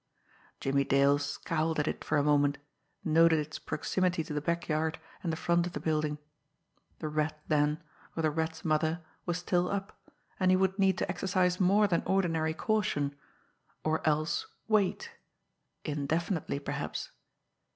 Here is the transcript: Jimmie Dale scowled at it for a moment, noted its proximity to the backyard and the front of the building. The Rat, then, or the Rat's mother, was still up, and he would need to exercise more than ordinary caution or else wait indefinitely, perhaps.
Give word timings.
Jimmie 0.59 0.83
Dale 0.83 1.19
scowled 1.19 1.77
at 1.79 1.87
it 1.87 2.03
for 2.03 2.17
a 2.17 2.23
moment, 2.23 2.57
noted 3.03 3.37
its 3.37 3.59
proximity 3.59 4.23
to 4.23 4.33
the 4.33 4.41
backyard 4.41 4.97
and 5.21 5.31
the 5.31 5.37
front 5.37 5.67
of 5.67 5.73
the 5.73 5.79
building. 5.79 6.17
The 6.97 7.07
Rat, 7.07 7.39
then, 7.49 7.83
or 8.17 8.23
the 8.23 8.31
Rat's 8.31 8.65
mother, 8.65 9.03
was 9.27 9.37
still 9.37 9.69
up, 9.69 9.95
and 10.39 10.49
he 10.49 10.57
would 10.57 10.79
need 10.79 10.97
to 10.97 11.07
exercise 11.07 11.59
more 11.59 11.85
than 11.85 12.01
ordinary 12.07 12.55
caution 12.55 13.13
or 13.83 14.01
else 14.09 14.47
wait 14.67 15.11
indefinitely, 15.85 16.57
perhaps. 16.57 17.11